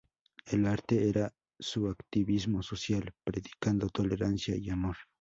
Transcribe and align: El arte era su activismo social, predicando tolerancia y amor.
El 0.47 0.65
arte 0.65 1.09
era 1.09 1.31
su 1.59 1.87
activismo 1.87 2.63
social, 2.63 3.13
predicando 3.23 3.87
tolerancia 3.89 4.55
y 4.57 4.67
amor. 4.71 4.97